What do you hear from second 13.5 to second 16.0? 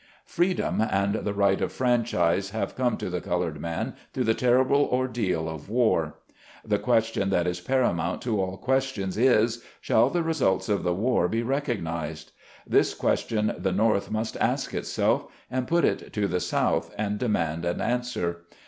the North must ask herself, and put